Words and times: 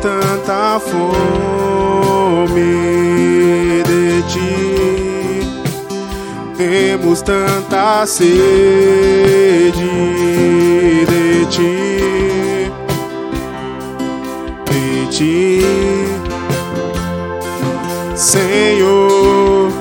tanta 0.00 0.80
fome 0.80 2.62
de 3.86 4.22
ti, 4.28 5.42
temos 6.56 7.22
tanta 7.22 8.06
sede 8.06 8.30
de 11.06 11.46
ti, 11.46 12.70
de 14.66 15.06
ti, 15.10 15.62
Senhor. 18.14 19.72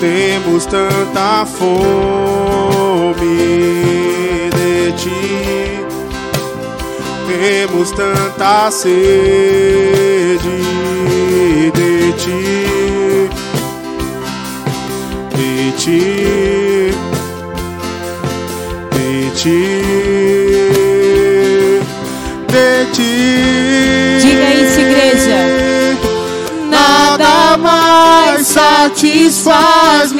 Temos 0.00 0.66
tanta 0.66 1.46
fome 1.46 2.42
temos 7.26 7.90
tanta 7.92 8.70
sede 8.70 8.92
de 11.74 12.12
ti, 12.12 13.28
de 15.36 15.72
ti, 15.78 16.92
de 18.90 19.30
ti, 19.34 19.62
de 22.48 22.86
ti. 22.92 23.14
Diga 24.20 24.48
isso, 24.54 24.80
igreja. 24.80 25.40
Nada 26.70 27.56
mais 27.58 28.46
satisfaz 28.46 30.11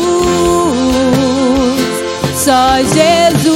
só 2.34 2.78
Jesus, 2.82 3.51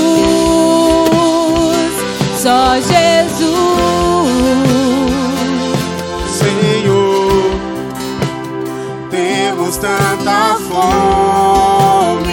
temos 9.46 9.76
tanta 9.76 10.56
fome 10.68 12.32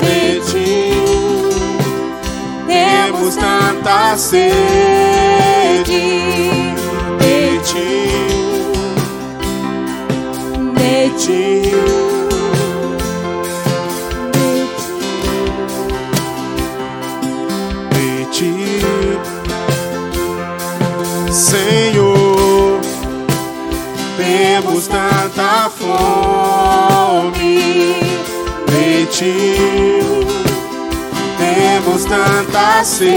de 0.00 0.40
ti, 0.48 0.92
temos 2.68 3.34
tanta 3.34 4.16
sede 4.16 5.82
de 5.84 7.58
ti, 7.64 7.82
de 10.78 10.78
de 10.78 11.10
ti. 11.18 11.44
De 17.90 18.06
ti, 18.30 18.54
Senhor, 21.32 22.09
temos 24.30 24.86
tanta 24.86 25.68
fome 25.76 27.56
de 28.70 29.06
ti, 29.06 29.34
temos 31.36 32.04
tanta 32.04 32.84
sede 32.84 33.10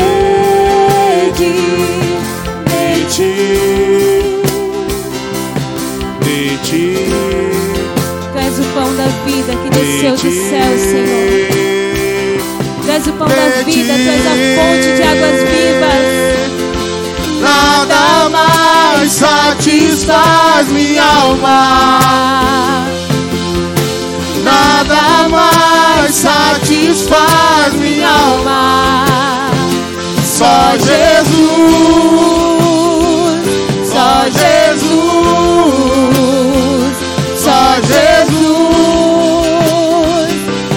de 2.65 3.05
ti, 3.09 3.35
de 6.21 6.57
ti. 6.63 6.85
Tu 8.31 8.39
és 8.39 8.59
o 8.59 8.63
pão 8.73 8.89
da 8.95 9.07
vida 9.25 9.53
que 9.55 9.69
desceu 9.69 10.15
do 10.15 10.31
céu, 10.49 10.71
Senhor. 10.79 11.47
Tu 12.81 12.89
és 12.89 13.07
o 13.07 13.13
pão 13.13 13.27
da 13.27 13.47
vida, 13.63 13.93
tu 13.93 14.09
és 14.09 14.25
a 14.25 14.35
fonte 14.55 14.89
de 14.95 15.03
águas 15.03 15.39
vivas. 15.43 16.32
Satisfaz 19.63 20.67
minha 20.73 21.03
alma. 21.03 22.85
Nada 24.43 25.29
mais 25.29 26.13
satisfaz 26.13 27.73
minha 27.75 28.09
alma. 28.09 29.05
Só 30.25 30.75
Jesus, 30.79 31.29
só 33.89 34.25
Jesus, 34.25 34.91
só 37.37 37.75
Jesus. 37.87 38.43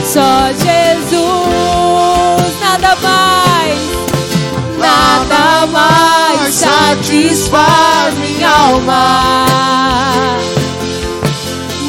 Só 0.04 0.48
Jesus, 0.53 1.26
nada 2.60 2.97
mais, 3.03 3.80
Nada 4.78 5.66
mais 5.66 6.54
satisfaz 6.54 8.14
minha 8.18 8.45
alma. 8.76 10.26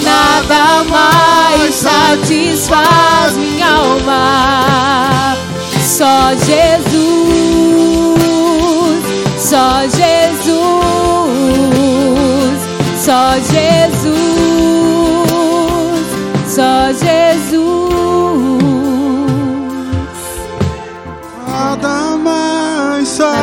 Nada 0.03 0.83
mais 0.89 1.75
satisfaz 1.75 3.35
minha 3.35 3.67
alma. 3.67 5.35
só 5.81 6.33
Jesus, 6.45 6.87
só 9.37 9.81
Jesus, 9.83 10.57
só 13.03 13.33
Jesus, 13.39 14.36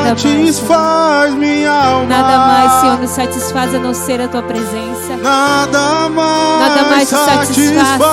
mais 0.04 0.22
Nada 0.22 0.36
mais, 0.36 0.56
satisfaz 0.56 1.34
minha 1.34 1.72
alma. 1.72 2.06
Nada 2.06 2.38
mais, 2.38 2.72
Senhor, 2.80 2.98
nos 2.98 3.10
satisfaz 3.10 3.74
a 3.74 3.78
não 3.78 3.94
ser 3.94 4.20
a 4.20 4.28
tua 4.28 4.42
presença. 4.42 5.16
Nada 5.22 6.08
mais, 6.10 6.68
Nada 6.68 6.82
mais 6.90 7.08
te 7.08 7.14
satisfaz, 7.14 7.54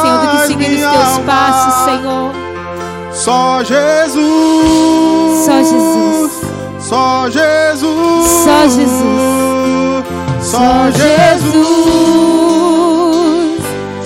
Senhor, 0.01 0.19
do 0.19 0.27
que 0.31 0.37
seguir 0.47 0.73
os 0.73 0.79
teus 0.79 1.07
alma. 1.07 1.25
passos, 1.25 1.83
Senhor. 1.85 2.31
Só 3.13 3.63
Jesus. 3.63 4.21
Só 5.45 5.57
Jesus. 5.63 6.31
Só 6.79 7.29
Jesus. 7.29 8.29
Só 8.43 8.67
Jesus. 8.67 10.05
Só 10.41 10.91
Jesus. 10.91 11.61